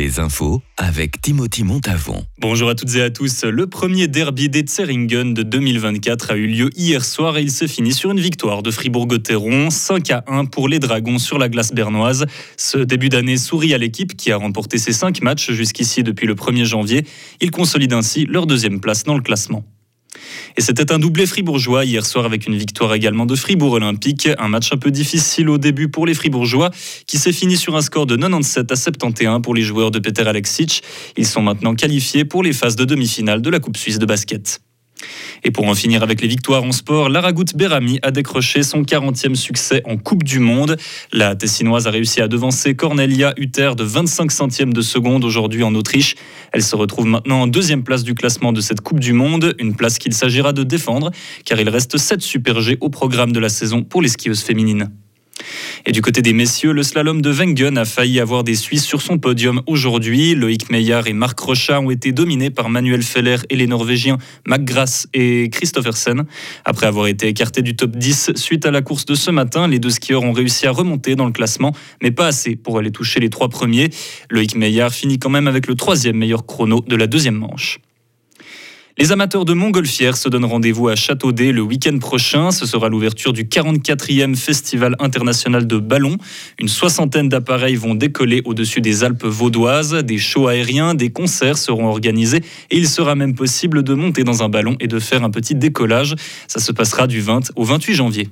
[0.00, 2.24] Les infos avec Timothy Montavon.
[2.38, 3.44] Bonjour à toutes et à tous.
[3.44, 7.66] Le premier derby des Tseringen de 2024 a eu lieu hier soir et il se
[7.66, 11.74] finit sur une victoire de Fribourg-Gotteron, 5 à 1 pour les Dragons sur la glace
[11.74, 12.24] bernoise.
[12.56, 16.34] Ce début d'année sourit à l'équipe qui a remporté ses 5 matchs jusqu'ici depuis le
[16.34, 17.04] 1er janvier.
[17.42, 19.66] Ils consolident ainsi leur deuxième place dans le classement.
[20.56, 24.28] Et c'était un doublé fribourgeois hier soir avec une victoire également de Fribourg Olympique.
[24.38, 26.70] Un match un peu difficile au début pour les fribourgeois
[27.06, 30.22] qui s'est fini sur un score de 97 à 71 pour les joueurs de Peter
[30.22, 30.82] Alexic.
[31.16, 34.60] Ils sont maintenant qualifiés pour les phases de demi-finale de la Coupe suisse de basket.
[35.44, 39.34] Et pour en finir avec les victoires en sport, Laragout Berami a décroché son 40e
[39.34, 40.76] succès en Coupe du Monde.
[41.12, 45.74] La Tessinoise a réussi à devancer Cornelia Hutter de 25 centièmes de seconde aujourd'hui en
[45.74, 46.14] Autriche.
[46.52, 49.74] Elle se retrouve maintenant en deuxième place du classement de cette Coupe du Monde, une
[49.74, 51.10] place qu'il s'agira de défendre
[51.44, 54.90] car il reste 7 Super G au programme de la saison pour les skieuses féminines.
[55.86, 59.00] Et du côté des messieurs, le slalom de Wengen a failli avoir des Suisses sur
[59.00, 60.34] son podium aujourd'hui.
[60.34, 65.06] Loïc Meillard et Marc Rochat ont été dominés par Manuel Feller et les Norvégiens McGrath
[65.14, 66.24] et Christophersen.
[66.64, 69.78] Après avoir été écartés du top 10 suite à la course de ce matin, les
[69.78, 73.20] deux skieurs ont réussi à remonter dans le classement, mais pas assez pour aller toucher
[73.20, 73.88] les trois premiers.
[74.28, 77.78] Loïc Meillard finit quand même avec le troisième meilleur chrono de la deuxième manche.
[79.00, 82.50] Les amateurs de montgolfière se donnent rendez-vous à Châteaudet le week-end prochain.
[82.50, 86.18] Ce sera l'ouverture du 44e Festival international de ballons.
[86.58, 89.94] Une soixantaine d'appareils vont décoller au-dessus des Alpes vaudoises.
[90.04, 94.42] Des shows aériens, des concerts seront organisés et il sera même possible de monter dans
[94.42, 96.14] un ballon et de faire un petit décollage.
[96.46, 98.28] Ça se passera du 20 au 28 janvier.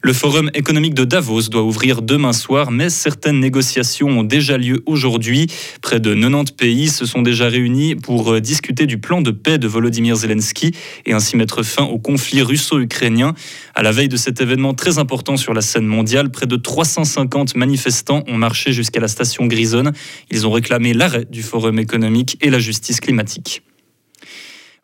[0.00, 4.80] Le Forum économique de Davos doit ouvrir demain soir, mais certaines négociations ont déjà lieu
[4.86, 5.48] aujourd'hui.
[5.82, 9.58] Près de 90 pays se sont déjà réunis pour euh, discuter du plan de paix
[9.58, 10.72] de Volodymyr Zelensky
[11.04, 13.34] et ainsi mettre fin au conflit russo-ukrainien.
[13.74, 17.56] À la veille de cet événement très important sur la scène mondiale, près de 350
[17.56, 19.92] manifestants ont marché jusqu'à la station Grisonne.
[20.30, 23.62] Ils ont réclamé l'arrêt du Forum économique et la justice climatique.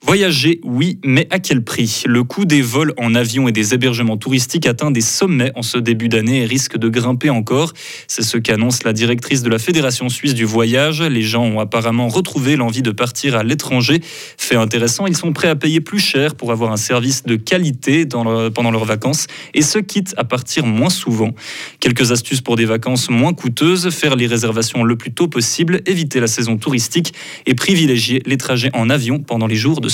[0.03, 2.03] Voyager, oui, mais à quel prix?
[2.05, 5.79] Le coût des vols en avion et des hébergements touristiques atteint des sommets en ce
[5.79, 7.73] début d'année et risque de grimper encore.
[8.07, 11.01] C'est ce qu'annonce la directrice de la Fédération suisse du voyage.
[11.01, 14.01] Les gens ont apparemment retrouvé l'envie de partir à l'étranger.
[14.37, 18.05] Fait intéressant, ils sont prêts à payer plus cher pour avoir un service de qualité
[18.07, 21.31] pendant leurs vacances et ce quitte à partir moins souvent.
[21.81, 26.21] Quelques astuces pour des vacances moins coûteuses, faire les réservations le plus tôt possible, éviter
[26.21, 27.15] la saison touristique
[27.47, 29.94] et privilégier les trajets en avion pendant les jours de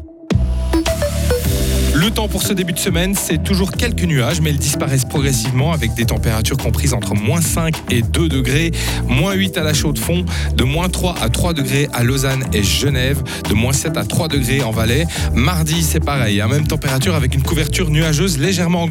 [2.15, 5.93] Temps pour ce début de semaine, c'est toujours quelques nuages, mais ils disparaissent progressivement avec
[5.93, 8.71] des températures comprises entre moins 5 et 2 degrés,
[9.07, 13.23] moins 8 à la Chaux-de-Fonds, de moins 3 à 3 degrés à Lausanne et Genève,
[13.47, 15.05] de moins 7 à 3 degrés en Valais.
[15.33, 18.89] Mardi, c'est pareil, à hein, même température avec une couverture nuageuse légèrement augmentée.